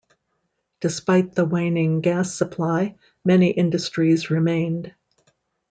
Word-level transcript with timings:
Despite 0.79 1.35
the 1.35 1.45
waning 1.45 2.01
gas 2.01 2.33
supply, 2.33 2.95
many 3.23 3.51
industries 3.51 4.31
remained. 4.31 4.95